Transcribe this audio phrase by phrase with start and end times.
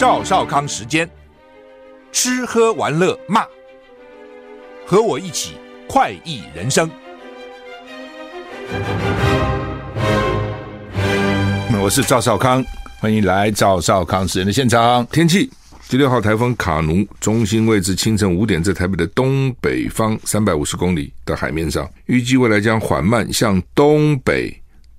[0.00, 1.06] 赵少康时间，
[2.10, 3.44] 吃喝玩乐骂，
[4.86, 5.56] 和我一起
[5.86, 6.90] 快意人生。
[11.82, 12.64] 我是赵少康，
[12.98, 15.06] 欢迎来赵少康时间的现场。
[15.08, 15.50] 天气。
[15.90, 24.50] 第六号台风卡努中心位置清晨五点，在台北的东北方三百五十公里的海面上，预计未来将缓慢向东北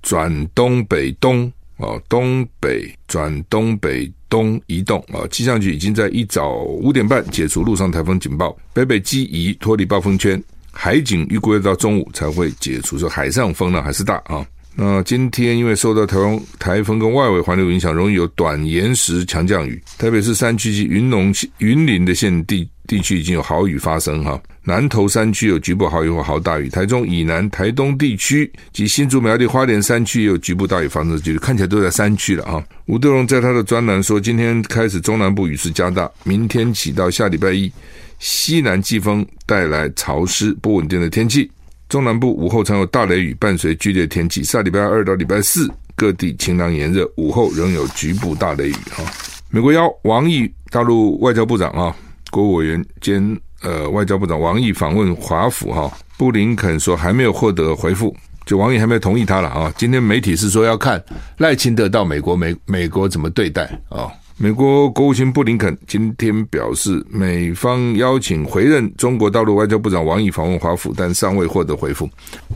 [0.03, 5.25] 转东北东哦，东北转东北东移动啊。
[5.31, 10.41] 气象局已经在一早五点半解除陆上台风警报，北北基宜脱离暴风圈，
[10.71, 12.97] 海警预估要到中午才会解除。
[12.97, 14.45] 说海上风呢还是大啊。
[14.73, 19.81] 那今天因为受到台风、台风跟外围环流影响，容易有短延时强降雨。
[19.97, 24.41] 特别是山区及云龙、云林的县地地区已经有豪雨发生哈。
[24.63, 32.63] 南投山区有局部豪雨或豪大雨，台中以南、台东地区及新竹苗栗花莲山区也有局部大雨发生，就是看起来都在山区了啊。
[32.85, 37.71] 吴德荣在他的专栏说，今天开始中南部雨势加大，明天起到下礼拜一，
[38.19, 41.49] 西南季风带来潮湿不稳定的天气。
[41.89, 44.43] 中南部午后常有大雷雨，伴随剧烈天气。
[44.43, 48.75] 下礼拜二到礼拜四，各地晴朗炎热，午后仍有局部大雷雨。
[48.91, 49.03] 哈，
[49.49, 51.93] 美国邀王毅，大陆外交部长啊，
[52.29, 55.71] 国务委员兼呃外交部长王毅访问华府。
[55.71, 59.73] 哈，布林肯说还没有获得回复，就王毅还没有同意他了啊。
[59.77, 61.03] 今天媒体是说要看
[61.37, 64.11] 赖清德到美国美美国怎么对待啊。
[64.37, 72.09] 美国国务卿布林肯今天表示，美方邀请回任中国大陆外交部长王毅访问华府，但尚未获得回复。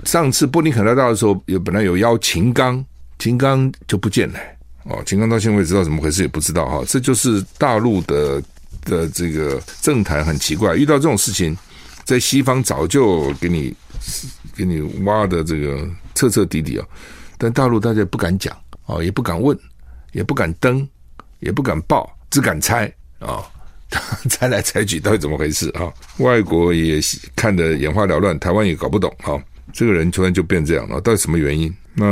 [0.04, 2.84] 上次布林肯来到的时候，有本来有邀秦刚，
[3.20, 4.40] 秦刚就不见了。
[4.86, 6.82] 哦，秦刚到现在为止知道怎么回事也不知道哈。
[6.88, 8.42] 这就是大陆的
[8.86, 11.58] 的这个政坛很奇怪，遇到这种事情，
[12.06, 13.76] 在西方早就给你
[14.56, 16.88] 给你挖的这个彻彻底底啊，
[17.38, 18.56] 但大陆大家不敢讲
[18.86, 19.60] 啊，也不敢问，
[20.14, 20.88] 也不敢登。
[21.42, 23.44] 也不敢报，只敢猜啊！
[24.30, 25.94] 猜来猜去，到底怎么回事啊？
[26.18, 27.00] 外国也
[27.36, 29.38] 看得眼花缭乱，台湾也搞不懂啊！
[29.72, 31.72] 这个人突然就变这样了，到底什么原因？
[31.94, 32.06] 那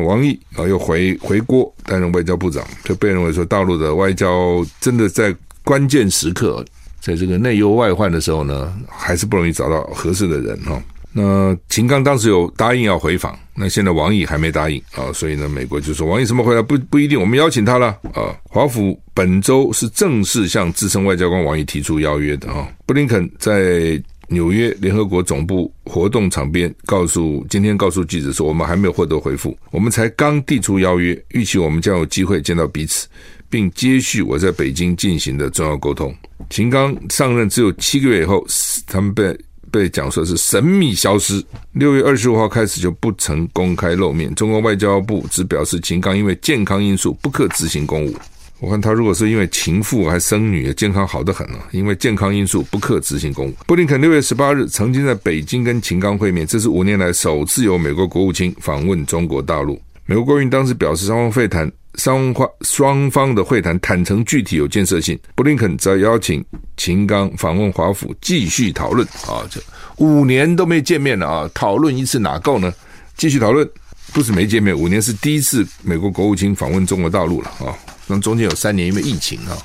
[0.00, 5.34] 王毅啊，又回回国担任外交部长，就被认为说大陆的外交真的在
[5.66, 6.64] 关键时刻，
[7.00, 10.80] 在这个内忧外患的时候呢，还是不容易找到合适的人哈。
[11.12, 18.32] 那秦刚当时有答应要回访，那现在王毅还没答应啊，所以呢，美国就说王毅什么回来不不一定，我们邀请他了啊。
[18.44, 22.68] 华府本周是正式向资深外交官王毅提出邀约的啊。
[22.86, 33.08] 布林肯在纽约联合国总部活动场边告诉今天告诉记者说，我们还没有获得回复，我们才刚递出邀约，预期我们将有机会见到彼此，
[33.48, 36.14] 并接续我在北京进行的重要沟通。
[36.50, 38.44] 秦刚上任只有七个月以后，
[38.86, 39.36] 他们被。
[39.68, 44.34] 被讲说是神秘消失，六月二十五号开始就不曾公开露面。
[44.34, 48.14] 中国外交部只表示，秦刚因为健康因素不可执行公务。
[48.60, 51.58] 我看他如果是因为情妇还生女，健康好得很了。
[51.72, 53.54] 因为健康因素不可执行公务。
[53.66, 59.78] 布林肯六月十八日曾经在北京跟秦刚会面，这是五年来首次由美国国务卿访问中国大陆。
[60.06, 61.70] 美国国务院当时表示，双方会谈。
[61.96, 66.44] 双方双方的会谈坦诚具体有建设性，布林肯则邀请
[66.76, 69.60] 秦刚访问华府继续讨论啊，这
[69.96, 72.72] 五年都没见面了啊，讨论一次哪够呢？
[73.16, 73.68] 继续讨论
[74.12, 77.74] 不是没见面，五年是第一次美国国务卿访问中国大陆了啊，
[78.06, 79.56] 那中间有三年因为疫情啊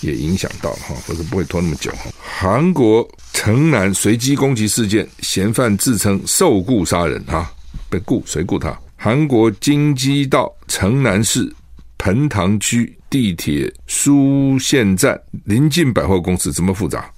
[0.00, 2.10] 也影响到哈，或者不会拖那么久哈。
[2.20, 7.50] 韩国城南随机攻击事件，嫌犯自称受雇杀人啊，
[7.88, 8.76] 被雇谁雇他？
[8.96, 11.54] 韩国京畿道城南市。
[11.98, 17.10] 彭塘区地铁苏县站临近百货公司，这么复杂？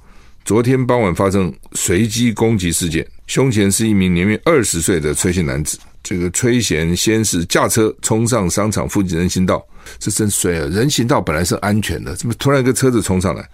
[0.44, 5.78] 昨天傍晚发生随机攻击事件，凶嫌是一名年约二十岁的崔姓男子。
[6.03, 9.62] 这个崔贤先是驾车冲上商场附近人行道，
[9.99, 10.67] 这真衰啊！
[10.72, 13.47] 人行道本来是安全的，怎么突然一个车子冲上来？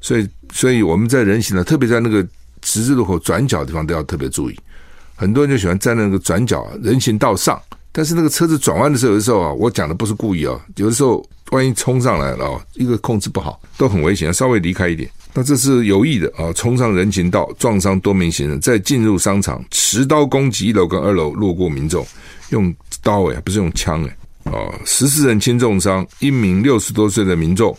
[0.00, 2.24] 所以，所以我们在人行道，特别在那个
[2.62, 4.56] 十字路口转角的地方都要特别注意。
[5.16, 7.60] 很多人就喜欢站在那个转角人行道上。
[7.98, 15.10] 但是那个车子转弯的时候，有的时候啊，我讲的不是故意啊，有的时候万一冲上来了啊，一个控制不好，都很危险，稍微离开一点。
[15.34, 22.06] 那这是有意的啊，冲上人行道，撞伤多名行人，再进入商场，持刀攻击一楼跟二楼路过民众，
[22.50, 22.72] 用
[23.02, 24.54] 刀诶，不是用枪诶，啊，
[24.84, 27.76] 十四人轻重伤，一名六十多岁的民众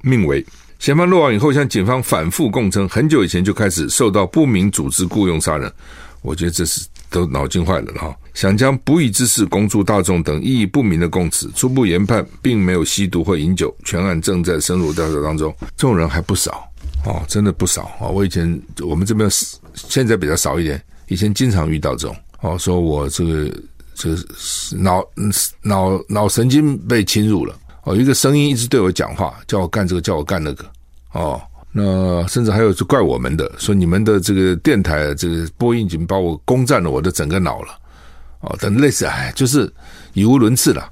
[0.00, 0.42] 命危。
[0.78, 5.70] 嫌犯落网以后，向警方反复供称，很久以前就开始受到不明组织雇佣杀人。
[6.22, 6.86] 我觉得这是。
[7.12, 8.16] 都脑筋坏了哈！
[8.40, 15.54] 想将不义之事公诸大众等意义不明的供词，初步研判并没有吸毒或饮酒，全案正在深入调查当中。
[15.76, 16.66] 这种人还不少
[17.04, 18.08] 哦，真的不少啊！
[18.08, 19.28] 我以前我们这边
[19.74, 23.50] 现在比较少一点，以前经常遇到这种哦，说我这个
[23.94, 24.16] 这个
[24.74, 25.04] 脑
[25.60, 27.54] 脑脑神经被侵入了
[27.84, 30.64] 哦，一个声音一直对我讲话，叫我干这个，叫我干那个，
[31.12, 31.38] 哦，
[31.72, 37.78] 那甚至还有是怪我们的，说你们的这个电台这个播音已经把我攻占了我的整个脑了，
[38.40, 39.70] 哦，等类似，哎，就是
[40.14, 40.90] 语无伦次了。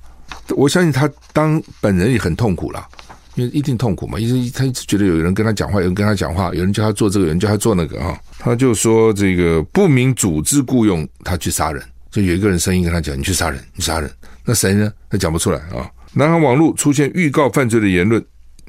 [0.56, 2.86] 我相信他当本人也很痛苦了，
[3.34, 14.10] 因为一定痛苦嘛，因为他一直觉得有人跟他讲话，有人跟他讲话，有人叫他做这个，有人叫他做那个啊，他就说这个不明组织雇佣他去杀人，就有一个人声音跟他讲，你去杀人，你杀人，
[14.44, 14.92] 那谁呢？
[15.10, 15.90] 他讲不出来啊。
[16.14, 18.22] 南韩网络出现预告犯罪的言论，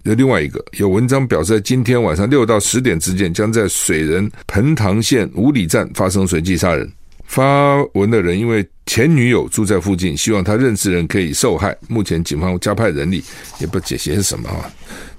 [0.03, 6.89] 有另外一个有文章表示，在今天晚上六到十点之间，将在水仁盆塘县五里站发生随机杀人。
[7.29, 11.77] 发文的人因为前女友住在附近，希望他认识人可以受害。
[11.87, 13.23] 目前警方加派人力，
[13.59, 14.67] 也不解析是什么啊。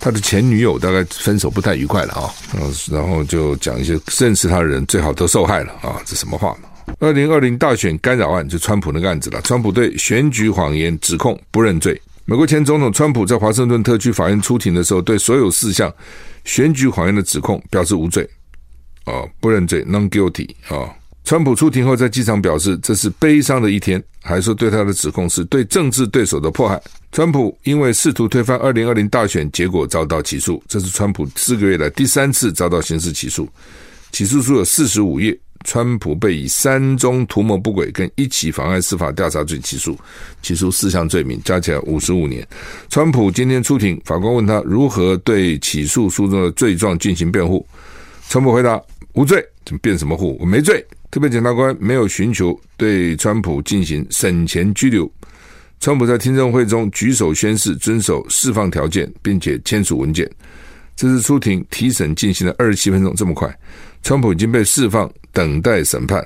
[0.00, 2.34] 他的前女友大概分手不太愉快了啊，
[2.90, 6.68] 然后就讲一些认识他的人最好都受害了啊，这什么话嘛？
[6.98, 11.98] 二零二零大选干扰案就川普那个案子了，川普对选举谎言指控不认罪。
[12.24, 15.94] 美国前总统川普在华盛顿特区法院出庭的时候，对所有四项
[16.44, 18.28] 选举谎言的指控表示无罪，
[19.04, 20.90] 啊，不认罪，non guilty 啊。
[21.24, 26.80] 川普出庭后在机场表示，这是悲伤的一天，还说对他的指控是对政治对手的迫害。
[27.12, 33.48] 川普因为试图推翻二零二零大选结果遭到起诉，这是川普四个月来第三次遭到刑事起诉，
[34.10, 35.38] 起诉书有四十五页。
[35.62, 39.94] 川普被以三宗图谋不轨跟一起妨碍司法调查罪起诉，
[40.40, 42.44] 起诉四项罪名，加起来五十五年。
[42.88, 47.66] 川普今天出庭，法官问他如何对起诉书中的罪状进行辩护，
[48.30, 48.80] 川普回答
[49.12, 50.38] 无罪，怎么辩什么护？
[50.40, 50.82] 我没罪。
[51.10, 55.10] 特别检察官没有寻求对川普进行审前拘留。
[55.80, 60.30] 川普在听证会中举手宣誓遵守释放条件，并且签署文件。
[60.94, 63.52] 这次出庭提审进行了二十七分钟，这么快。
[64.02, 66.22] 川普已经被释放，等待审判。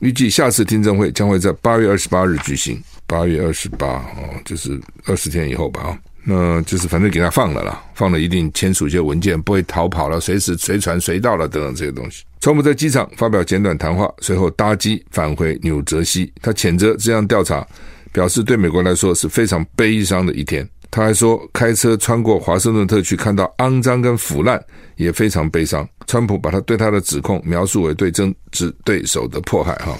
[0.00, 2.78] 预计下次听证会将会在八月二十八日举行。
[3.06, 12.24] 八月二十八哦，就是二十天以后吧啊，那就是反正给他放了啦，放了一定签署一些文件，不会逃跑了，随时随传随到了等等这些东西。
[12.42, 16.32] 川普在机场发表简短谈话，随后搭机返回纽泽西。
[16.42, 17.64] 他谴责这项调查，
[18.10, 20.68] 表示对美国来说是非常悲伤的一天。
[20.90, 24.60] 他还说，开车穿过华盛顿特区，看到肮脏跟腐烂，
[24.96, 25.88] 也非常悲伤。
[26.08, 29.76] 川普把他对他的指控描述为对政治对手的迫害。
[29.76, 29.96] 哈，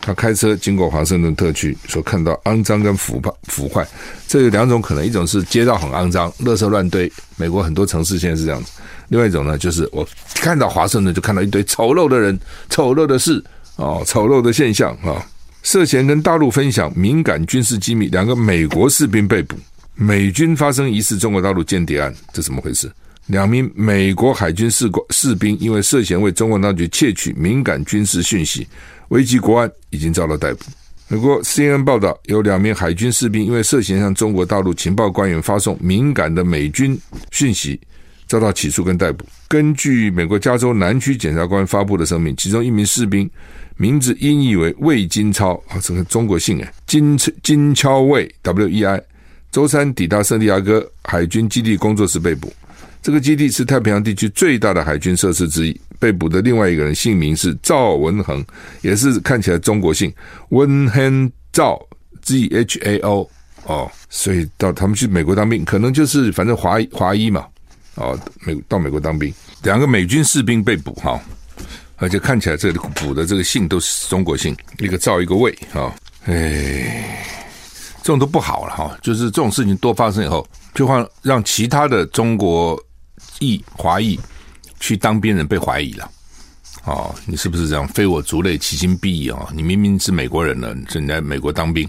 [0.00, 3.86] 他开车经过华盛顿特区，说看到肮脏跟腐败腐坏。
[4.26, 8.72] 这有两种可能：一种是街道很肮脏，垃圾乱堆，美国很多城市现在是这样子；
[9.10, 12.38] 另外一种呢，就是我看到华盛顿就看到一堆丑陋的人、
[12.70, 13.44] 丑陋的事
[13.76, 15.22] 哦，丑陋的现象啊，
[15.62, 19.56] 涉嫌跟大陆分享敏感军事机密，两个美国士兵被捕。
[19.96, 22.90] 美军发生疑似中国大陆间谍案，这怎么回事？
[23.26, 28.66] 两名美国海军士官士兵因为涉嫌为中国当局窃取敏感军事讯息，
[29.08, 30.64] 危及国安，已经遭到逮捕。
[31.08, 36.96] 美国 CNN 报道，有两名海军士兵因为涉嫌向中国大陆情报官员发送敏感的美军
[37.32, 37.78] 讯息，
[38.30, 39.26] 遭到起诉跟逮捕。
[39.48, 43.28] 根据美国加州南区检察官发布的声明，其中一名士兵
[43.76, 49.02] 名字音译为魏金超啊，这个中国姓哎，金金超魏 W E I。
[49.50, 52.52] 周三抵达圣地亚哥海军基地工作时被捕。
[53.02, 55.80] 这个基地是太平洋地区最大的海军设施之一。
[55.98, 58.44] 被捕的另外一个人姓名是赵文恒，
[58.82, 60.12] 也是看起来中国姓
[60.50, 61.76] 温亨赵
[62.22, 63.28] Z H A O
[63.64, 67.44] 哦，所以到他们去美国当兵，可能就是反正华华裔嘛
[68.00, 71.20] 哦，美到美国当兵，两个美军士兵被捕哈，
[71.96, 77.26] 而且看起来这里捕的这个姓都是中国姓，一个赵一个魏啊，哎。
[78.02, 82.82] 这种都不好了哈，就是这种事情多发生以后，就会让其他的中国
[83.40, 84.18] 裔华裔
[84.80, 86.10] 去当兵人被怀疑了。
[86.84, 87.86] 哦，你是不是这样？
[87.88, 89.46] 非我族类，其心必异啊！
[89.54, 91.86] 你明明是美国人了，你在美国当兵，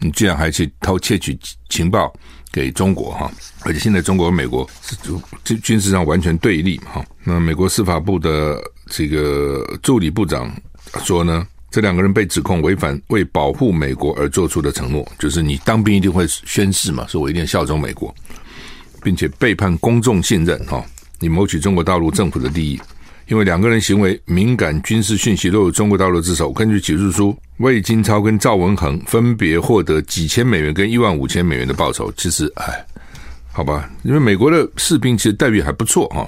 [0.00, 1.38] 你居然还去偷窃取
[1.68, 2.12] 情报
[2.52, 3.30] 给中国哈！
[3.64, 4.96] 而且现在中国和美国是
[5.44, 7.04] 军军事上完全对立嘛哈。
[7.24, 10.54] 那美国司法部的这个助理部长
[11.04, 11.46] 说呢？
[11.70, 18.12] 这两个人被指控违反为保护美国而做出的承诺，就是你当兵一定会宣誓嘛，说我一定要效忠美国，
[19.02, 20.82] 并且背叛公众信任哈，
[21.18, 22.80] 你谋取中国大陆政府的利益。
[23.28, 32.10] 因为两个人行为敏感军事讯息落入中国大陆之手，根据起诉书，魏金超跟赵文恒分别获得几千美元跟一万五千美元的报酬。
[32.16, 32.86] 其实，哎，
[33.52, 36.26] 好吧，因为美国的士兵其实待遇还不错哈，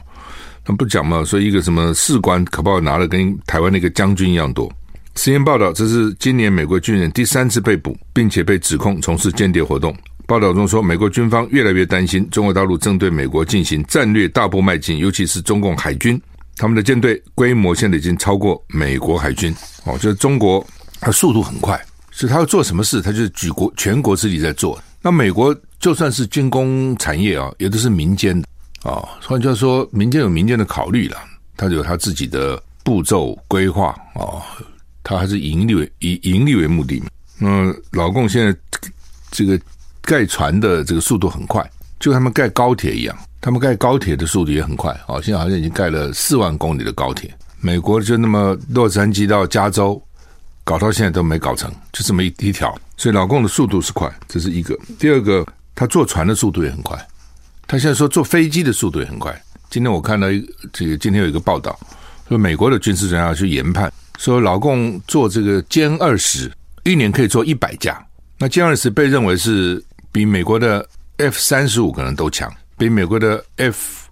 [0.63, 4.71] 他不讲嘛，说一个什么士官可不好拿了跟台湾那个将军一样多。
[5.17, 9.97] 实验报道，这是今年美国军人第三次被捕，并且被指控从事间谍活动。
[10.27, 16.21] 报道中说，美国军方越来越担心中国大陆正对美国进行战略大步迈进，尤其是中共海军，
[16.61, 19.51] 他们的舰队规模现在已经超过美国海军。
[19.85, 20.65] 哦，就是中国，
[21.01, 24.79] 它速度很快，所以他要做什么事，他就是举国全国之力在做。
[25.01, 28.47] 那美国就算是军工产业啊，也都是民间的
[28.83, 29.09] 啊。
[29.23, 31.17] 换句话说，民间有民间的考虑了，
[31.57, 34.45] 他有他自己的步骤规划啊，
[35.03, 37.07] 他还是盈利为以盈利为目的嘛。
[37.39, 38.55] 那老共现在
[39.31, 39.59] 这个
[40.03, 41.67] 盖船的这个速度很快，
[41.99, 45.21] 就他们盖高铁一样，他们盖高铁的速度也很快啊。
[45.23, 50.01] 现在好像已经盖了四万公里的高铁，美国就那么洛杉矶到加州。
[50.63, 54.79] 搞到现在都没搞成，就这么一一条，所以老共的速度是快，这是一个。
[55.01, 55.45] 第二个，
[55.75, 56.97] 他坐船的速度也很快，
[57.67, 59.35] 他现在说坐飞机的速度也很快。
[59.69, 60.39] 今天我看到一
[60.73, 61.77] 这个，今天有一个报道，
[62.29, 66.53] 说美国的军事专家去研判，说老共做这个歼二十，
[66.85, 68.01] 一年可以做一百架。
[68.39, 69.83] 那歼二十被认为是
[70.13, 74.09] 比美国的 F 三十五可能都强，比美国的 F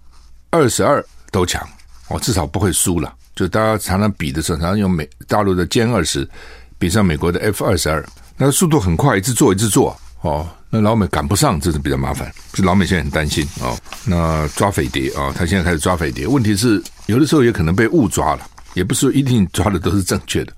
[0.51, 1.67] 二十二都强，
[2.09, 3.11] 哦，至少不会输了。
[3.35, 6.29] 就大家常常比的时候，常常用美大陆的歼二十
[6.77, 8.07] 比上美国的 F 二十二，
[8.37, 10.47] 那速度很快，一直做一直做哦。
[10.69, 12.31] 那老美赶不上，这是比较麻烦。
[12.53, 13.75] 就老美现在很担心哦。
[14.05, 20.53] 那抓匪谍啊，他现在开始抓匪谍，问题是有的时候也可能被误抓了，也不是一定抓的都是正确的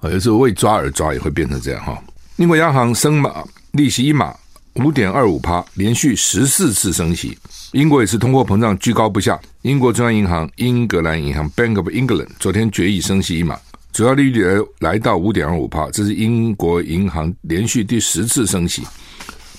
[0.00, 0.10] 啊。
[0.10, 1.98] 有时候为抓而抓也会变成这样哈。
[2.36, 4.34] 英国央行升码利息一码。
[4.74, 7.38] 五点二五趴，连续十四次升息。
[7.72, 9.38] 英国也是通货膨胀居高不下。
[9.62, 13.56] 英国中央银行英格兰银行 Bank of England 昨天决议升息一码，
[13.92, 18.82] 主要利率来来到五点二五趴，这是英国银行连续第十次升息，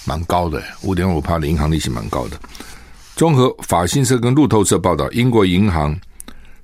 [0.06, 0.62] 蛮高的。
[0.84, 2.38] 五点五趴的银行利息蛮高的。
[3.16, 5.98] 综合法新社跟路透社报道，英国银行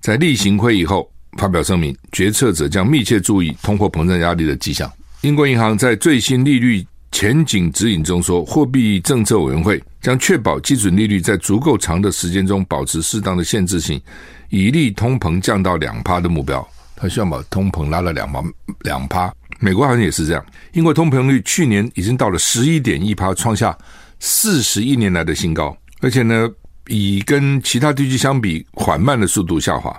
[0.01, 4.91] 在例行会议后发表声明，决策者将密切注意通货膨胀压力的迹象。
[5.22, 6.86] 英国银行在最新利率。
[7.12, 14.01] 前景指引中说，货币政策委员会将确保基准利率在足够长的时间中保持适当的限制性，
[14.50, 16.65] 以利通膨降到两趴的目标。
[16.96, 18.44] 他希望把通膨拉了两趴，
[18.82, 19.32] 两趴。
[19.60, 20.44] 美国好像也是这样。
[20.74, 23.77] 英国通膨率去年已经到了十一点一趴，创下
[24.20, 26.50] 四十一年来的新高，而且呢，
[26.88, 29.96] 以跟其他地区相比缓慢的速度下滑。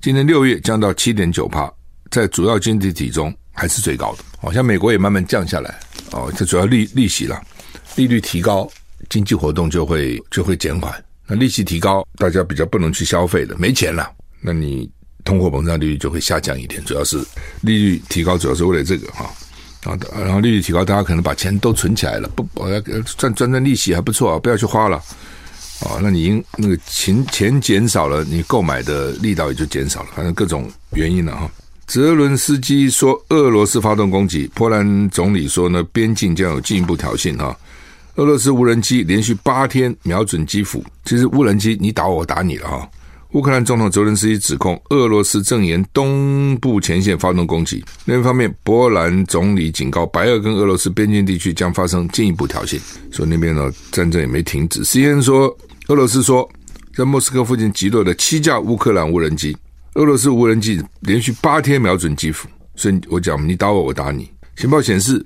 [0.00, 1.70] 今年六月降到七点九趴，
[2.10, 4.24] 在主要经济体中还是最高的。
[4.38, 5.74] 好像美国也慢慢降下来。
[6.14, 7.42] 哦，这主要利利息了，
[7.96, 8.70] 利率提高，
[9.10, 11.04] 经济活动就会就会减缓。
[11.26, 14.08] 那利息提高，大家比较不能去消费的，没钱了，
[14.40, 14.88] 那你
[15.24, 16.82] 通货膨胀率就会下降一点。
[16.84, 17.18] 主要是
[17.62, 19.28] 利率提高，主要是为了这个哈。
[19.82, 25.02] 啊，然后利率提高，大家可能把钱都存起来了，不，我要赚赚赚利息还不错啊，不要去花了。
[25.80, 31.50] 哦，那你因那个钱钱减少了，你购买的力道也就减少了，反正各种原因了哈。
[31.86, 37.56] 泽伦斯基说：“俄罗斯发动攻击。”波兰总理说：“呢，边境将有进一步挑衅。”哈，
[38.16, 40.82] 俄罗斯无人机连续八天瞄准基辅。
[41.04, 42.88] 其实无人机你打我，打你了哈。
[43.32, 47.84] 乌克兰总统泽伦斯基指控俄罗斯正沿东部前线发动攻击。
[48.04, 54.84] 另一方面，波兰总理警告白俄跟俄罗斯边境地区将发生进一步挑衅，说那边呢战争也没停止。
[54.84, 55.54] CNN 说，
[55.88, 56.48] 俄罗斯说
[56.94, 59.56] 在莫斯科附近击落了七架乌克兰无人机。
[59.94, 64.28] 俄罗斯无人机连续八天瞄准基辅，所以我讲你打我，我打你。
[64.56, 65.24] 情报显示，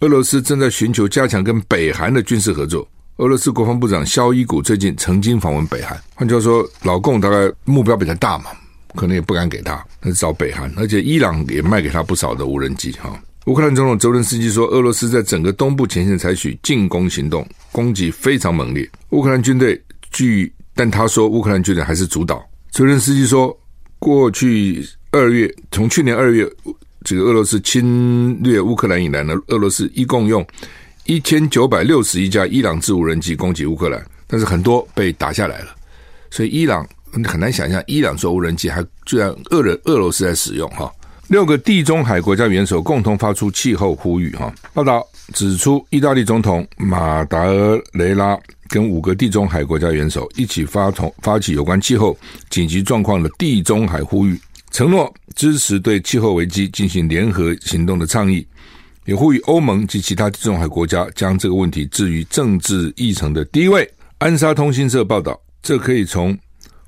[0.00, 2.86] 俄罗斯正在寻求加强跟北韩的军事合作。
[3.16, 8.52] 俄罗斯国防部长肖伊古最近曾经访问北韩，换句话说，老共大概目标比较大嘛，
[8.94, 10.72] 可能也不敢给他，那找北韩。
[10.76, 13.20] 而且伊朗也卖给他不少的无人机哈。
[13.46, 18.88] 乌克兰总统泽伦斯基说，俄罗斯在整个东部前线采取进攻行动，攻击非常猛烈。
[19.10, 22.40] 乌克兰军队据，但他说乌克兰军队还是主导。
[22.70, 23.58] 泽伦斯基说。
[23.98, 26.46] 过去二月，从去年二月
[27.02, 30.46] 这个俄罗斯侵略乌克兰以来呢，俄罗斯一共用
[31.06, 35.74] 一千九百六十一架伊朗制无人机攻击乌克兰，但是很多被打下来了，
[36.30, 40.92] 所以伊朗很难想象伊朗做无人机还居然俄人俄罗斯在使用哈。
[41.28, 44.52] 六个地中海国家元首共同发出气候呼吁哈。
[44.74, 47.46] 报道指出，意大利总统马达
[47.92, 48.38] 雷拉。
[48.74, 52.18] 跟五个地中海国家元首一起发同发起有关气候
[52.50, 54.36] 紧急状况的地中海呼吁，
[54.72, 58.44] 承诺支持对气候危机进行联合行动的倡议，
[59.04, 63.88] 也呼吁欧盟及其他地中海国家将这个问题置于政治议程的第一位。
[64.18, 66.36] 安莎通讯社报道，这可以从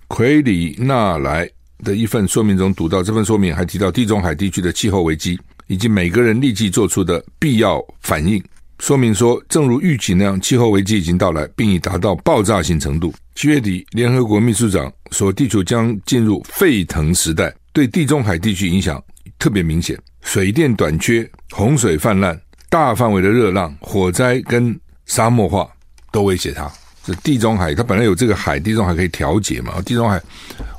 [0.09, 1.49] 奎里纳莱
[1.85, 3.00] 的一份说明中读到。
[3.00, 5.38] 这份说明还提到地中海地区的气候危机
[5.69, 8.43] 以及每个人立即做出的必要反应。
[8.78, 13.12] 说明说，正如预期那样，气候危机已经到来，并已达到爆炸性程度。
[13.35, 19.02] 七月底，联合国秘书长说，地球将进入沸腾时代，对地中海地区影响
[19.38, 25.68] 特别明显，水电短缺、洪水泛滥、大范围的热浪、火灾跟沙漠化
[26.12, 26.71] 都威胁它。
[27.02, 29.80] 这地中海，它本来有这个海，地中海可以调节嘛。
[29.83, 30.21] 地中海，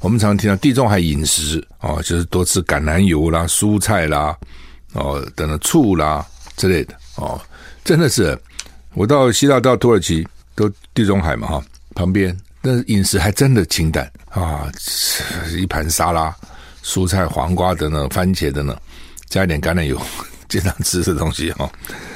[0.01, 4.37] 我们常常听到地中海饮食哦，就是多吃橄榄油啦、蔬菜啦、
[4.93, 6.25] 哦等等醋啦
[6.55, 7.39] 之类的哦。
[7.87, 8.37] 真的是，
[8.95, 11.63] 我到希腊到土耳其都地中海嘛哈，
[11.95, 14.69] 旁边，那饮食还真的清淡啊，
[15.57, 16.35] 一盘沙拉、
[16.83, 18.77] 蔬菜、黄瓜等等、番茄等等，
[19.29, 19.97] 加一点橄榄油，
[20.49, 21.71] 经常吃的东西哈，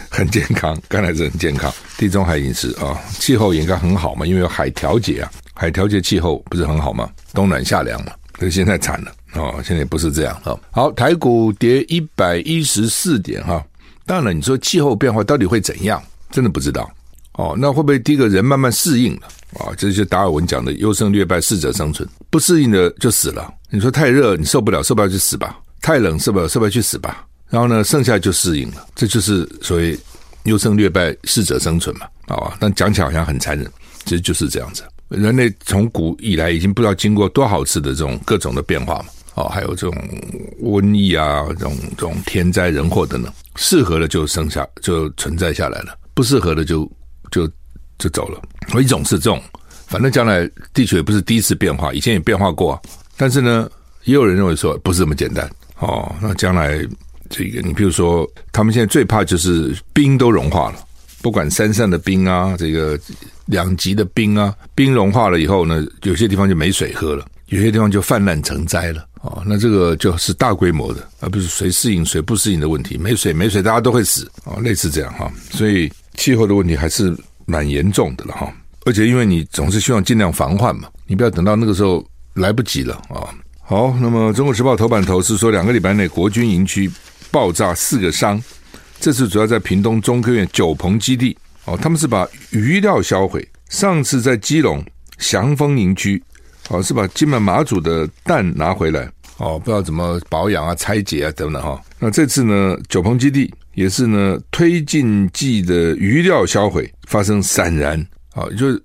[0.09, 1.73] 很健康，橄榄是很健康。
[1.97, 7.09] 地中海饮食啊，气候应该很好嘛，因为有海调节啊，海调节气候不是很好吗？
[7.33, 8.11] 冬暖夏凉嘛。
[8.33, 10.59] 可是现在惨了哦，现在也不是这样啊。
[10.71, 13.63] 好，台股跌一百一十四点哈。
[14.05, 16.01] 当然了，你说气候变化到底会怎样？
[16.31, 16.89] 真的不知道
[17.33, 17.55] 哦。
[17.57, 19.21] 那会不会第一个人慢慢适应了
[19.59, 19.73] 啊？
[19.77, 22.07] 这就达尔文讲的优胜劣败，适者生存。
[22.29, 23.53] 不适应的就死了。
[23.69, 25.49] 你说太热，你受不了，受不了就死吧；
[25.81, 27.25] 太冷，受不了，受不了去死吧。
[27.49, 28.87] 然后呢，剩下就适应了。
[28.95, 29.97] 这就是所谓
[30.43, 32.07] 优胜劣败，适者生存嘛。
[32.27, 33.69] 啊，但讲起来好像很残忍，
[34.05, 34.83] 其实就是这样子。
[35.09, 39.05] 人类从古以来已经不知道经过多少次的这种各种的变化嘛，
[39.41, 39.93] 哦，还有这种
[40.61, 46.89] 瘟疫啊，这种这种天灾人祸等等，适合的就生下就存在下来了，不适合的就
[47.31, 47.49] 就
[47.97, 48.39] 就走了。
[48.79, 49.41] 一种是这种，
[49.87, 52.81] 反正将来地球也不是第一次变化，以前也变化过啊，
[53.17, 53.69] 但是呢，
[54.03, 56.13] 也有人认为说不是这么简单哦。
[56.21, 56.77] 那将来
[57.29, 60.77] 这个，你比如说，他们现在最怕就是冰都融化了。
[61.21, 62.99] 不管山上的冰啊，这个
[63.45, 69.41] 两极的冰啊，冰融化了以后呢，有些地方就没水喝了，有些地方就泛滥成灾了哦。
[69.45, 72.97] 那这个就是大规模的，而不是谁适应谁不适应的问题。
[72.97, 75.31] 没水没水，大家都会死啊，类似这样哈。
[75.51, 78.51] 所以气候的问题还是蛮严重的了哈。
[78.85, 83.29] 而且因为你总是希望尽量防患嘛，你不要等到那个时候来不及了啊。
[83.59, 86.91] 好，那么《中国时报》头版头是说，两个礼拜内国军营区
[87.29, 88.41] 爆炸四个伤。
[88.99, 93.47] 这次主要在屏东中科院九鹏基地哦，他们是把余料销毁。
[93.69, 94.83] 上次在基隆
[95.17, 96.21] 祥丰营区，
[96.71, 101.79] 哦是把金门马祖的蛋拿回来哦，不知道怎么保养啊、拆解啊等等哈。
[101.99, 107.99] 那这次呢，九鹏基地也是呢，推进剂的余料销毁发生闪燃
[108.33, 108.81] 啊，就是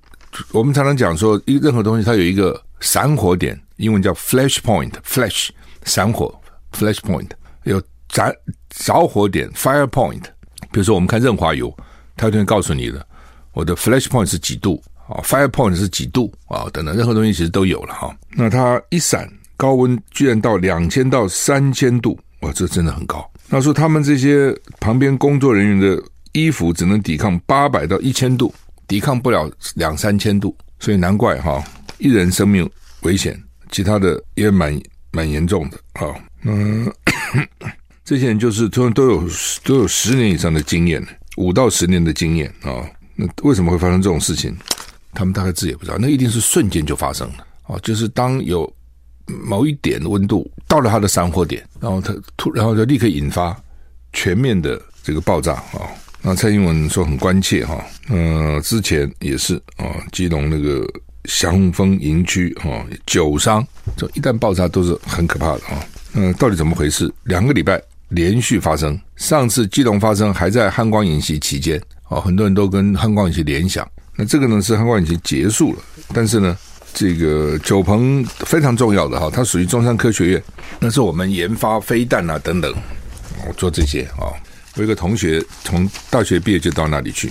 [0.53, 5.49] 我们常常讲说，一任何东西它有一个闪火点，英文叫 flash point，flash
[5.85, 6.35] 闪火
[6.73, 7.31] flash point
[7.65, 7.83] 有。
[8.09, 8.33] 着
[8.71, 10.23] 着火点 fire point，
[10.71, 11.77] 比如说我们看润滑油，
[12.17, 13.05] 它就会告诉你的，
[13.53, 18.15] 我的 flash point 是几度啊，fire point 是几度啊，等等，任何东西其实都有了哈。
[18.33, 23.29] 那它一闪，高温居然到两千到三千度，哇，这真的很高。
[23.49, 28.53] 那说他们这些旁边工作人员的衣服只能抵抗八百到一千度，
[28.89, 31.63] 抵抗不了两三千度，所以难怪哈，
[31.99, 32.69] 一人生命
[33.03, 33.41] 危险，
[33.71, 34.79] 其他的也蛮
[35.13, 36.15] 蛮严重的啊。
[36.43, 36.93] 嗯。
[38.05, 39.29] 这些人就是他们都有
[39.65, 41.05] 都有十年以上的经验，
[41.39, 42.89] 五到十年的经验啊。
[43.17, 44.57] 那为什么会发生这种事情？
[45.17, 45.97] 他们大概自己也不知道。
[45.99, 47.77] 那一定是瞬间就发生了啊！
[47.83, 48.73] 就是当有
[49.27, 53.57] 某一点的温度到了它的散火点，然后它突，然后就立刻引发
[54.13, 55.89] 全面的这个爆炸啊。
[56.23, 60.87] 那蔡英文说很关切哈，嗯，之前也是啊，基隆那个
[61.25, 65.85] 祥丰营区啊，九伤，这一旦爆炸都是很可怕的啊。
[66.15, 67.13] 嗯，到底怎么回事？
[67.25, 67.83] 两个礼拜。
[68.11, 73.85] 连续发生，上次基隆发生还在汉光演习期间，哦，很多人都跟汉光演习联想。
[74.17, 75.83] 那这个呢是汉光演习结束了，
[76.15, 76.57] 但是呢，
[76.95, 80.43] 这个九鹏非常重要的哈，它属于中山科学院，
[80.81, 82.75] 那是我们研发飞弹啊等等，
[83.47, 84.33] 我做这些啊。
[84.75, 87.31] 我有一个同学从大学毕业就到那里去，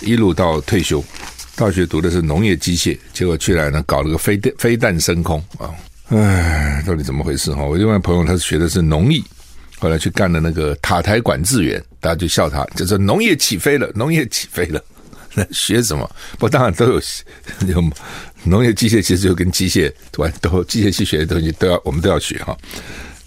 [0.00, 1.04] 一路到退休，
[1.54, 5.68] 大学读的是农业机械，结果去来呢搞了个飞弹飞弹升空啊，
[6.08, 7.62] 唉，到底怎么回事哈？
[7.62, 9.22] 我另外朋友他是学的是农艺。
[9.78, 14.82] 后来去干了那个塔台管制员，大家就笑他，就是农业起飞了，农业起飞了。
[15.36, 16.10] 那学什么？
[16.38, 17.00] 不，当然都有
[17.66, 17.84] 有
[18.42, 22.56] 农业机械，其实就跟机械完都机械系学的东西都要，我们都要学哈。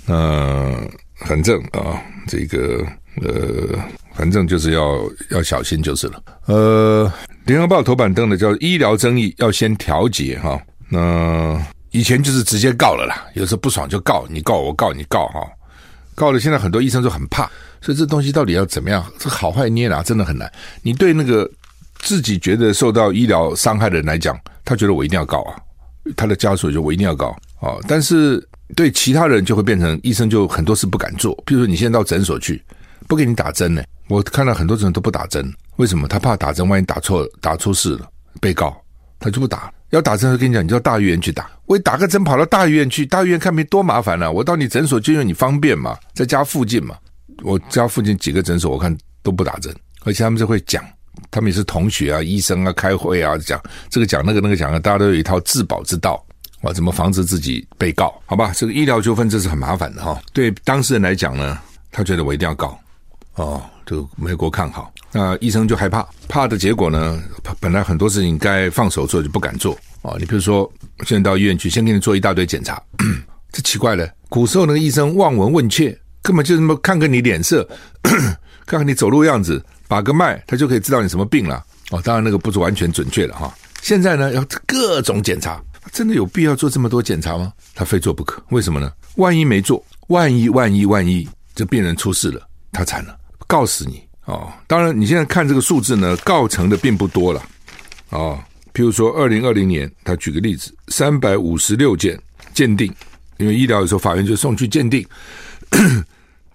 [0.08, 0.90] 嗯，
[1.28, 2.84] 反正啊，这个
[3.22, 3.78] 呃，
[4.16, 6.24] 反正就是要要小心就是了。
[6.48, 7.14] 呃，
[7.46, 10.60] 联合报头版登的叫医疗争议要先调解哈。
[10.90, 15.42] 那以前就是直接告了啦，有时候不爽就告，你告我告你告哈。
[16.16, 19.06] 告了，现在很多医生都很怕，所以这东西到底要怎么样？
[19.18, 20.52] 这好坏捏拿真的很难。
[20.82, 21.50] 你对那个
[22.00, 25.56] 自己觉得受到医疗伤害的人来讲，他觉得我一定要告啊，
[26.16, 27.28] 他的家属就我一定要告
[27.60, 27.78] 啊。
[27.88, 31.36] 但是对其他人就会变成医生就很多事不敢做。
[31.46, 32.62] 譬如说你现在到诊所去，
[33.08, 36.08] 不给你打针呢，我看到很多人都不打针，为什么？
[36.08, 38.10] 他怕打针，万一打错打出事了，
[38.42, 38.76] 被告
[39.20, 39.72] 他就不打。
[39.90, 41.50] 要打针，我跟你讲，你就到大医院去打。
[41.66, 44.30] 我一打个针，跑到大医院去，大医院看病多麻烦啊！
[44.30, 46.96] 我到你诊所就因为你方便嘛，在家附近嘛。
[47.42, 50.84] 我家附近几个诊所，我看都不打针，而且他们就会讲，
[51.32, 56.24] 他们也是同学啊、医生啊，开会啊，讲这个讲那个那个讲，大家都有一套自保之道
[56.62, 58.14] 啊，怎么防止自己被告？
[58.26, 60.20] 好吧，这个医疗纠纷这是很麻烦的哈。
[60.34, 61.58] 对当事人来讲呢，
[61.92, 62.78] 他觉得我一定要告，
[63.36, 67.22] 哦，就美国看好，那医生就害怕，怕的结果呢，
[67.60, 70.16] 本来很多事情该放手做就不敢做哦。
[70.20, 70.72] 你比如说，
[71.06, 72.82] 现在到医院去，先给你做一大堆检查，
[73.52, 77.68] 这奇怪了，古时候那个医生望闻问切，根本就这么看看你脸色，
[78.68, 82.00] 看看你走路样子，把个脉，他就可以知道你什么病了哦。
[82.02, 83.54] 当然那个不是完全准确的哈。
[83.82, 87.52] 现在呢，要各种检查，真的有必要做这么多检查吗？
[87.74, 88.94] 他非做不可，为什么呢？
[89.16, 94.54] 万一没做，万一万一万一，这病人出事了，他惨了，告死你哦！
[94.68, 97.42] 当然，你现在看这个数字呢，告成的并不多了
[98.10, 98.40] 哦。
[98.74, 102.18] 譬如说，二零二零年，他举个例子，三百五十六件
[102.54, 102.94] 鉴定，
[103.38, 105.04] 因为医疗的时候法院就送去鉴定，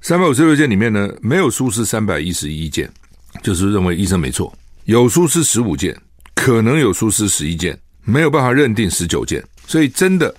[0.00, 2.88] 三百五十六件里面呢，没有疏失三百一十一件，
[3.44, 4.52] 就是认为医生没错，
[4.86, 5.96] 有疏失十五件。
[6.34, 10.34] 可能有疏失十一件，没有办法认定十九件，所以真的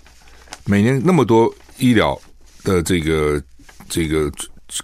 [0.66, 2.20] 每年那么多医疗
[2.64, 3.42] 的这个
[3.88, 4.30] 这个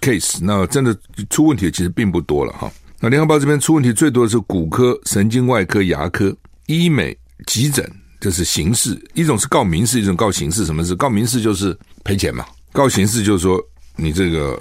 [0.00, 2.72] case，那真的出问题其实并不多了哈。
[2.98, 6.34] 那联合报这边出问题最多的是骨科、神经外科、牙科、
[6.66, 10.64] 医美、急诊，这是刑事，一种是告民事，一种告刑事。
[10.64, 11.42] 什么是告民事？
[11.42, 12.46] 就是赔钱嘛。
[12.72, 13.62] 告刑事就是说
[13.96, 14.60] 你这个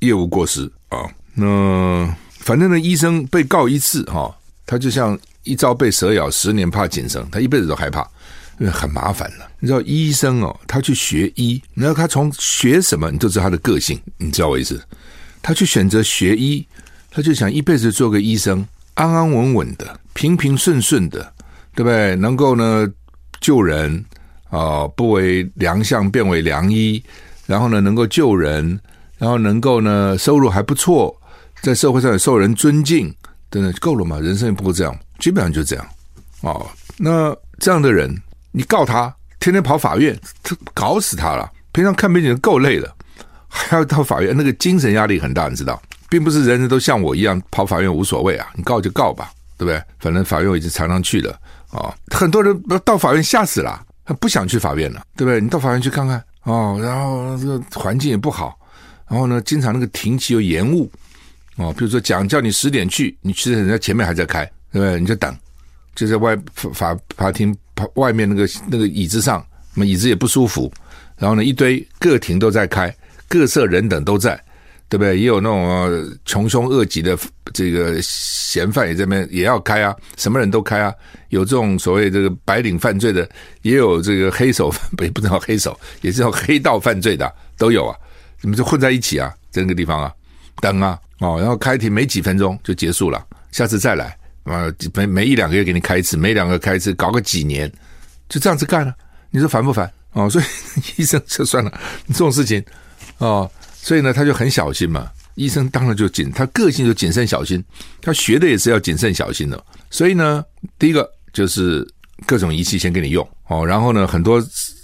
[0.00, 1.08] 业务过失啊。
[1.32, 2.12] 那
[2.46, 4.32] 反正呢，医生被告一次哈，
[4.64, 5.18] 他就像。
[5.48, 7.24] 一朝被蛇咬，十年怕井绳。
[7.30, 8.00] 他一辈子都害怕，
[8.58, 9.48] 因为很麻烦了。
[9.60, 13.96] 你知道医生哦，他去学医，你知道他从学什么，你就知道他的个性。
[14.18, 14.84] 你知道我意思？
[15.40, 16.66] 他去选择学医，
[17.12, 21.32] 他就想一辈子做个医生，安安稳稳的，平平顺顺的，
[21.76, 22.16] 对不对？
[22.16, 22.84] 能够呢
[23.40, 24.04] 救人
[24.50, 27.00] 啊、不为良相，便为良医。
[27.46, 28.80] 然后呢，能够救人，
[29.16, 31.16] 然后能够呢收入还不错，
[31.66, 33.12] 在社会上也受人尊敬，
[33.50, 34.20] 真的够了嘛？
[34.20, 34.96] 人生也不够这样。
[35.18, 35.84] 基本上就这样，
[36.42, 36.64] 哦，
[36.96, 38.16] 那这样的人，
[38.52, 41.50] 你告他，天天跑法院，他搞死他了。
[41.72, 42.94] 平常看病人够累了，
[43.48, 49.82] 还要到法院，那个精神压力很大，你知道，并不是人人都像我一样跑法院无所谓啊，你告就告吧，对不对？
[49.98, 51.36] 反正法院我已经常常去了
[51.72, 55.40] 啊、很多人到法院吓死了，他不想去法院了，对不对？
[55.40, 58.56] 你到法院去看看哦，然后这个环境也不好，
[59.08, 60.90] 然后呢，经常那个庭期又延误
[61.56, 64.50] 哦，比如说讲叫你十点去，你其实人家前面还在开。
[64.72, 65.00] 对不对？
[65.00, 65.34] 你就等，
[65.94, 67.56] 就在外法法庭
[67.94, 69.42] 外面那个那个椅子上，
[69.72, 70.70] 那么椅子也不舒服。
[71.16, 72.94] 然后呢，一堆各庭都在开，
[73.26, 74.38] 各色人等都在，
[74.90, 75.18] 对不对？
[75.18, 77.16] 也有那种穷凶恶极的
[77.54, 80.92] 这个嫌犯也在那也要开啊，什么人都开啊。
[81.30, 83.26] 有这种所谓这个白领犯罪的，
[83.62, 87.96] 也有这个黑手， 不不知道黑手，也是叫黑道犯罪的都有啊。
[88.42, 90.12] 你们就混在一起啊，在那个地方啊，
[90.60, 94.16] 等啊，哦，然后开庭没几分钟就结束了，下次再来。
[94.44, 97.68] 啊，每每一两个月给你开一次，每两个开一次，搞个几年，
[98.28, 98.94] 就这样子干了。
[99.30, 99.92] 你说烦不烦？
[100.12, 100.44] 哦，所以
[100.96, 102.64] 医生就算了，这种事情
[103.18, 105.10] 哦，所以呢，他就很小心嘛。
[105.34, 107.62] 医生当然就谨，他个性就谨慎小心，
[108.00, 109.62] 他学的也是要谨慎小心的。
[109.90, 110.44] 所以呢，
[110.78, 111.84] 第一个就是
[112.24, 114.40] 各种仪器先给你用哦，然后呢，很多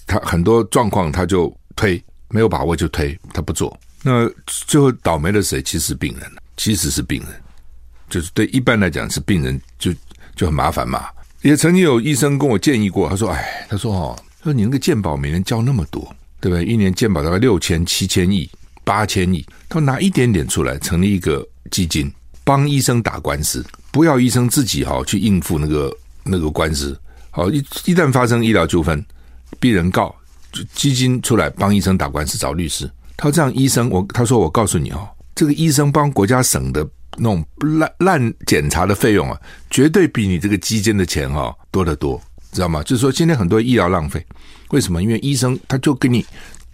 [0.09, 3.79] 他很多状况他就推，没有把握就推，他不做。
[4.03, 5.63] 那最后倒霉的谁？
[5.63, 7.31] 其实是病人，其实是病人。
[8.11, 9.91] 就是对一般来讲是病人就
[10.37, 11.07] 就很麻烦嘛，
[11.41, 16.63] 也曾经有医生跟我建议过，他说：“哎，他说哦，他说你那个健保每年交那么多，对不对？
[16.63, 18.51] 一年健保大概六千、七千亿、
[18.85, 22.13] 八千亿，他拿一点点出来成立一个基金，
[22.45, 26.95] 帮医生打官司，不要医生自己哈去应付那个那个官司。
[27.31, 29.03] 好，一一旦发生医疗纠纷，
[29.59, 30.15] 病人告，
[30.75, 32.91] 基金出来帮医生打官司，找律师。
[33.17, 36.87] 他这样医生，我他说我告诉你哦，这个医生帮国家省的。”
[37.19, 37.45] 那种
[37.79, 42.19] 烂烂检查的费用啊，绝对比你这个基金的钱哈、哦、多得多，
[42.53, 42.83] 知道吗？
[42.85, 44.25] 就是说，今天很多医疗浪费，
[44.71, 45.03] 为什么？
[45.03, 46.25] 因为医生他就给你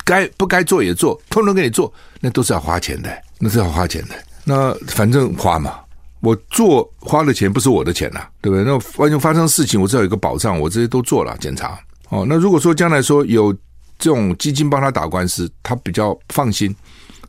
[0.04, 4.14] 该不该做也做，通通给你做，那都是要花钱的，那是要花钱的。
[4.44, 5.80] 那反正花嘛，
[6.20, 8.64] 我做花的钱不是我的钱呐、对不对？
[8.64, 11.76] 那万一发生事情，我至少有个保障，我这些都做了检查。
[12.10, 13.52] 哦，那如果说将来说有
[13.98, 16.74] 这种基金帮他打官司，他比较放心，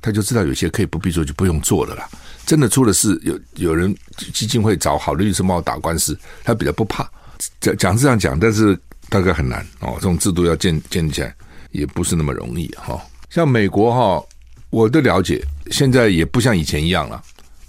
[0.01, 2.07] 他就知道有些可以不必做，就不用做了啦。
[2.45, 3.95] 真的出了事，有有人
[4.33, 7.09] 基金会找好的律师帮我打官司，他比较不怕。
[7.61, 8.77] 讲讲是这样讲，但是
[9.09, 9.93] 大概很难哦。
[9.95, 11.35] 这种制度要建建立起来，
[11.71, 13.01] 也不是那么容易哈、哦。
[13.29, 14.23] 像美国哈、
[14.69, 17.21] 我的了解现在也不像以前一样了，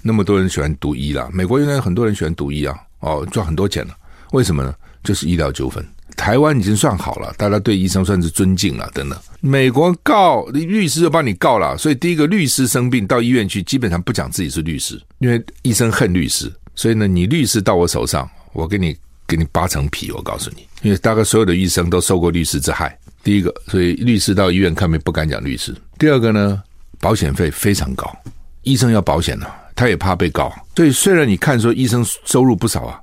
[0.02, 1.30] 那么多人喜欢读医了。
[1.32, 3.96] 美国原来很多人喜欢读医啊，哦，赚很多钱了。
[4.32, 4.74] 为什么呢？
[5.02, 5.86] 就是医疗纠纷。
[6.20, 9.18] 台湾已经算好了，大家对医生算是尊敬了，等等。
[9.40, 18.94] 美国告律师就帮你告了，所以第一个律师生病到医院去，基本上不讲自己是律师，因为医生恨律师，所以呢，你律师到我手上，我给你
[19.26, 22.96] 给你扒层皮，我告诉你，因为大概所有的医生都受过律师之害。
[23.24, 25.74] 第一个，所以律师到医院看病不敢讲律师。
[25.98, 26.62] 第二个呢，
[27.00, 28.14] 保险费非常高，
[28.62, 30.52] 医生要保险呢、啊，他也怕被告。
[30.76, 33.00] 所以虽然你看说医生收入不少啊，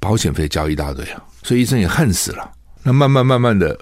[0.00, 2.50] 保险费交一大堆啊，所以医生也恨死了。
[2.86, 3.76] 那慢慢慢慢的，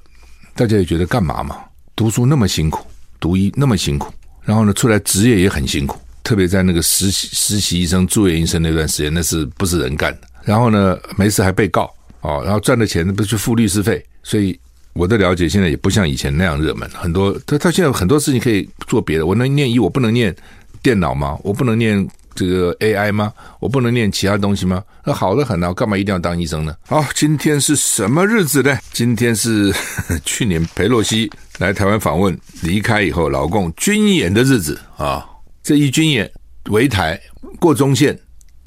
[0.54, 1.56] 大家也觉得干嘛嘛？
[1.94, 2.86] 读书那么辛苦，
[3.20, 4.10] 读医那么辛苦，
[4.44, 10.28] 然后呢，出来职业也很辛苦，特别在那个实习实习医生、住院医生那段时间，那是不是人干的？
[10.44, 14.58] 然后呢，没事还被告哦，然后赚的钱不去付律师费，所以
[14.94, 16.88] 我的了解现在也不像以前那样热门。
[16.94, 20.34] 很多他他现在很多事情可以做别的，我能念医，我不能念
[20.80, 21.38] 电脑吗？
[21.42, 23.32] 我不能念这个 AI 吗？
[23.60, 24.82] 我不能念其他东西吗？
[25.04, 26.74] 那好的很啊，我干嘛一定要当医生呢？
[26.86, 28.78] 好，今天是什么日子呢？
[28.92, 29.72] 今天是
[30.24, 35.24] 去年裴洛西来台湾访问离开以后，老共军演的日子啊。
[35.62, 36.30] 这一军演
[36.70, 37.20] 围台
[37.58, 38.18] 过中线。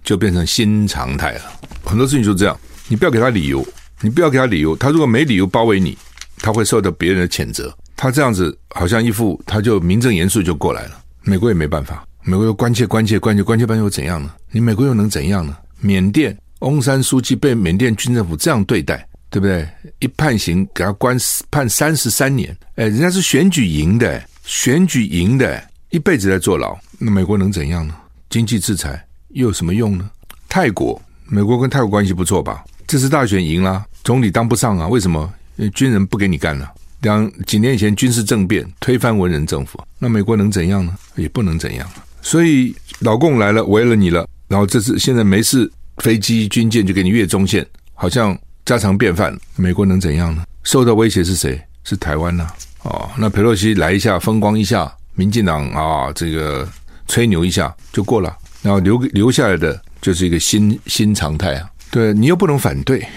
[0.04, 1.42] 就变成新常态了，
[1.84, 3.68] 很多事情就这样，你不要给他理由，
[4.00, 5.98] 你不要给他理由，他如果没理由包围你，
[6.38, 7.76] 他会受到别人的谴责。
[7.98, 10.92] 他这样子好像一副他就名正言顺就过来了，
[11.24, 14.34] 美国也没办法，美国又关切关切关切关切关切又怎样呢？
[14.52, 15.56] 你美国又能怎样呢？
[15.80, 19.66] 缅甸翁山书记被缅甸军政府这样对待，对不对？
[20.00, 21.18] 一判刑给他关
[21.50, 27.96] 判三十三年，哎，人家是选举赢的，选举赢的，一辈子在坐牢，那美国能怎样呢？
[28.30, 29.02] 经济制裁。
[29.30, 30.10] 又有什么用呢？
[30.50, 32.66] 泰国，美国跟泰国关系不错吧？
[32.86, 34.86] 这次大选赢了，总理当不上啊？
[34.86, 35.34] 为什么？
[35.56, 36.74] 因为军人不给你干了。
[37.04, 40.94] 两几年以前军事政变推翻文人政府，那美国能怎样呢？
[41.16, 41.90] 也不能怎样。
[42.28, 49.34] 所以老共来了，围了你了，然后这次现在没事，飞机军舰就给你越中线，好像家常便饭。
[49.56, 50.44] 美国能怎样呢？
[50.64, 51.58] 受到威胁是谁？
[51.86, 52.46] 是台湾呐、
[52.84, 56.68] 哦，那佩洛西来一下，风光一下，民进党啊，这个
[57.08, 58.36] 吹牛一下就过了。
[58.62, 61.70] 然后留留下来的就是一个新新常态啊！
[61.92, 63.08] 对，你又不能反对，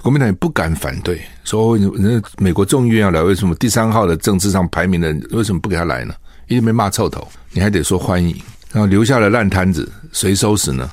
[0.00, 6.14] 国民党也不敢反对，说人家美国众议院要来，为什么第三号的政治上排名的为什么不给他来呢？
[6.46, 8.34] 一定被骂臭头，你还得说欢迎。
[8.72, 10.90] 然后留下了烂摊子，谁收拾呢？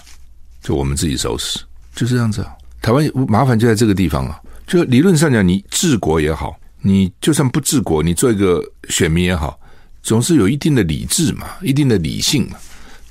[0.62, 1.60] 就我们自己收拾，
[1.94, 2.54] 就这样子啊！
[2.82, 4.40] 台湾麻烦就在这个地方啊！
[4.66, 9.60] 就理论上讲，你治国也好，你就算不治国，你做一个选民也好，
[10.02, 12.58] 总是有一定的理智嘛，一定的理性嘛。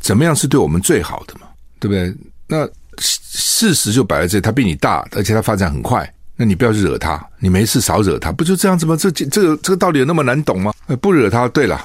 [0.00, 1.46] 怎么样是对我们最好的嘛？
[1.78, 2.14] 对不对？
[2.46, 2.66] 那
[2.98, 8.96] 事实就摆在这，他比你大，而且他发展很快，那你不要去惹他，你没事少惹他，不就这样子吗？
[8.96, 10.72] 这这个这个道理有那么难懂吗？
[11.00, 11.84] 不惹他，对了，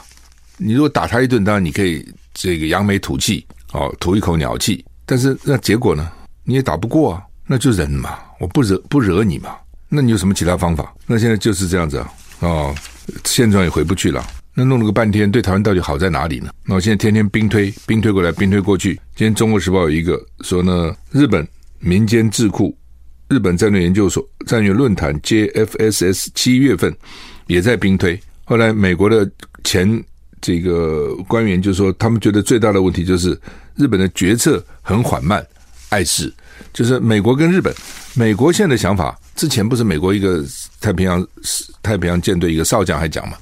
[0.57, 6.11] 你如果打他一顿，当然你可以这个扬眉吐气，哦，吐一口鸟气，但是那结果呢？
[6.43, 9.55] 你也打不过啊，那就忍嘛，我不惹不惹你嘛，
[9.89, 10.93] 那你有什么其他方法？
[11.05, 12.75] 那现在就是这样子啊，哦，
[13.25, 14.25] 现状也回不去了。
[14.53, 16.49] 那弄了个半天，对台湾到底好在哪里呢？
[16.65, 18.95] 那我现在天天兵推，兵推过来，兵推过去。
[19.15, 21.47] 今天《中国时报》有一个说呢，日本
[21.79, 22.75] 民间智库、
[23.29, 26.91] 日本战略研究所战略论坛 JFSS 七月份
[27.45, 28.19] 也在兵推。
[28.45, 29.29] 后来美国的
[29.63, 29.87] 前
[30.41, 33.39] 这个官员就说，他们觉得最大的问题就是
[33.75, 35.45] 日本的决策很缓慢，
[35.89, 36.33] 碍事。
[36.73, 37.73] 就是美国跟日本，
[38.15, 40.43] 美国现在的想法，之前不是美国一个
[40.81, 41.27] 太平洋
[41.83, 43.37] 太平洋舰队一个少将还讲嘛？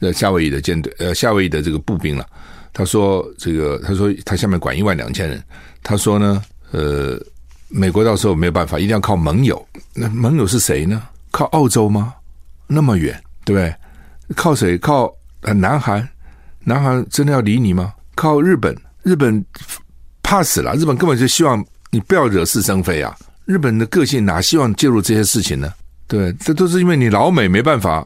[0.00, 2.26] 呃，夏威夷的舰队，呃，夏威夷的这个步兵了。
[2.72, 5.42] 他说，这个，他说他下面管一万两千人。
[5.82, 7.18] 他说呢，呃，
[7.68, 9.66] 美国到时候没有办法，一定要靠盟友。
[9.94, 11.02] 那盟友是谁呢？
[11.30, 12.12] 靠澳洲吗？
[12.66, 13.74] 那么远，对不对？
[14.34, 14.76] 靠谁？
[14.76, 16.06] 靠南韩？
[16.68, 17.92] 南韩真的要理你吗？
[18.16, 18.76] 靠日本？
[19.04, 19.44] 日本
[20.20, 23.16] 怕死了，日本根本就希望你不要惹是生非啊。
[23.44, 25.72] 日本的个性哪希望介入这些事情呢？
[26.08, 28.04] 对，这都是因为你老美没办法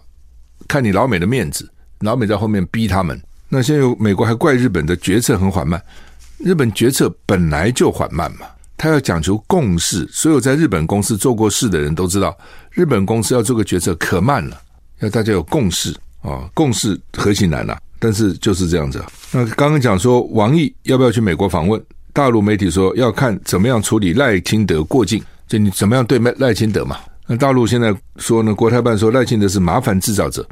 [0.68, 1.66] 看你老美的面子。
[2.01, 3.18] 老美在后面逼他们，
[3.49, 5.83] 那现在美国还怪日本的决策很缓慢，
[6.37, 8.46] 日本决策本来就缓慢嘛，
[8.77, 12.37] 他要讲求共识，所有在日本公司做过事的人都知道，
[12.70, 14.61] 日本公司要做个决策可慢了，
[15.01, 17.75] 要大家有共识啊，共识何其难呐！
[18.01, 19.01] 但是就是这样子。
[19.31, 21.81] 那刚刚讲说王毅要不要去美国访问，
[22.13, 26.97] 大陆媒体说要看怎么样处理赖清德过境，就你怎么样对赖赖清德嘛？
[27.29, 30.45] 那大陆现在说呢，国台办说赖清德是麻烦制造者。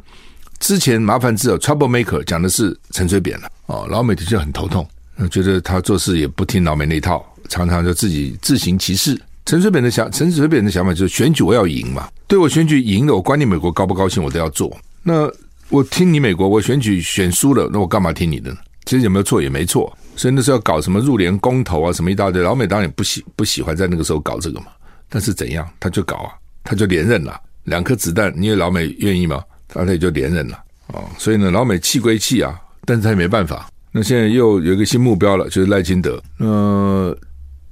[0.59, 4.87] 之前麻烦制造 trouble maker 讲的是陈水扁了哦，老美的就很头痛，
[5.31, 9.19] 觉得他做事也不听老美那一套，常常就自己自行其事。
[9.45, 14.77] 陈水扁的想，陈水扁的想法就是选举我要赢嘛，对我选举赢了，我管你美国高不高兴，我都要做。
[15.01, 15.31] 那
[15.69, 18.57] 我听你美国，我选举选输了，那我干嘛听你的呢？
[18.85, 24.67] 其实有没有错也没错，所以那时候要搞什么入联公投啊，什么一大堆，老美当然也不喜不喜欢在那个时候搞这个嘛。
[25.07, 29.43] 但是怎样，他就搞啊，他就连任了，两颗子弹，你以为老美愿意吗？
[29.67, 33.69] 他也就连任了哦，所以呢，老美气归气啊，但是他也没办法。
[33.91, 36.19] 那现在又有一个新目标了，就是赖清德。
[36.39, 37.15] 呃，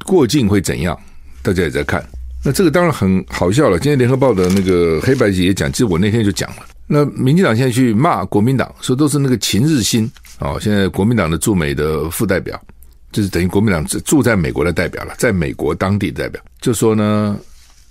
[0.05, 0.95] 过境会怎样？
[1.41, 2.07] 大家也在看。
[2.43, 3.79] 那这个当然很好笑了。
[3.79, 6.57] 今天联合报的那个黑白姐也讲，其实我那天就讲了。
[6.87, 12.59] 那民进党现在去骂国民党，说都是那个秦日新哦，现在国民党的驻美的副代表
[13.11, 17.37] 就是等于国民党住在美国的代表了，在美国当地的代表，就说呢，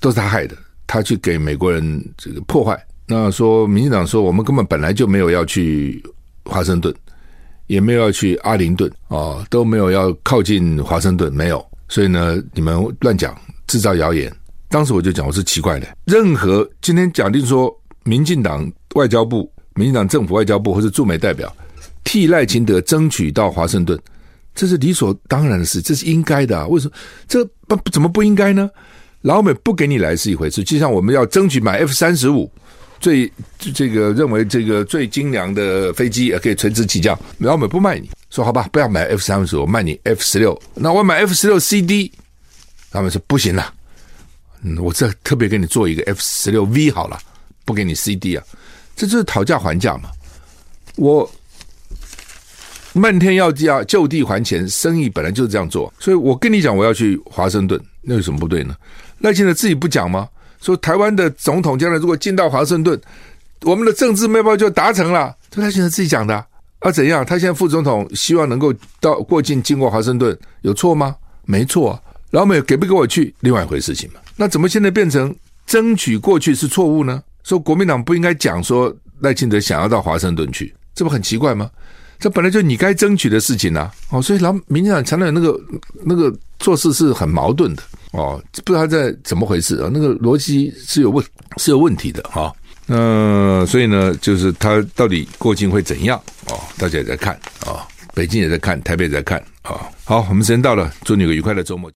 [0.00, 0.56] 都是他害的，
[0.86, 2.78] 他去给美国人这个破坏。
[3.06, 6.02] 那说民进党说，我们根本本来就没有要去
[6.44, 6.94] 华盛顿，
[7.66, 11.64] 也没有要去阿灵顿啊，都没有要靠近华盛顿，没有。
[11.88, 14.32] 所以呢，你们乱讲，制造谣言。
[14.68, 15.86] 当时我就讲，我是奇怪的。
[16.04, 21.54] 任何今天假定说，民进党外交部、民进党政府外交部或是驻美代表
[22.02, 23.98] 替赖清德争取到华盛顿，
[24.54, 26.66] 这是理所当然的事，这是应该的啊。
[26.66, 26.94] 为什么
[27.28, 28.68] 这不怎么不应该呢？
[29.20, 32.50] 老美不给你来是一回事，就像我们要争取买 F 三十五。
[32.98, 42.10] 最这个认为这个最精良的飞机也可以垂直起降，老美不卖你，说好吧，不要买 F 三十五，我卖你 F 十六，那我买 F 十六 CD，
[42.90, 43.70] 他们说不行了，
[44.62, 47.18] 嗯，我这特别给你做一个 F 十六 V 好了，
[47.66, 48.42] 不给你 CD 啊，
[48.96, 50.10] 这就是讨价还价嘛，
[50.96, 51.30] 我
[52.94, 58.74] 漫天要价就地还钱，生意本来就是这样做，所以我跟你讲我要去华盛顿，那有什么不对呢？
[59.18, 60.26] 赖清德自己不讲吗？
[60.62, 62.98] 说台湾的总统将来如果进到华盛顿，
[63.62, 65.36] 我们的政治目标就达成了。
[65.50, 66.34] 这他现在自己讲的
[66.78, 66.90] 啊？
[66.90, 67.24] 怎样？
[67.24, 71.14] 他现在副总统希望能够到过境经过华盛顿，有错吗？
[71.44, 72.02] 没错。
[72.30, 74.20] 老美给不给我去，另外一回事情嘛。
[74.36, 75.34] 那怎么现在变成
[75.66, 77.22] 争取过去是错误呢？
[77.46, 81.70] 说国民党不应该讲说赖清德想要到华盛顿去，这不很奇怪吗？
[82.18, 83.88] 这本来就你该争取的事情啊。
[84.10, 85.56] 哦，所以老民进党常常那个
[86.04, 87.82] 那个做事是很矛盾的。
[88.10, 89.88] 哦，不知道他在怎么回事啊？
[89.92, 91.24] 那个逻辑是有问
[91.56, 92.52] 是有问题的哈。
[92.88, 96.20] 嗯、呃，所以呢，就是他到底过境会怎样？
[96.48, 97.80] 哦，大家也在看啊、哦，
[98.12, 99.80] 北京也在看，台北也在看啊、哦。
[100.04, 101.92] 好，我们时间到了，祝你有个愉快的周末。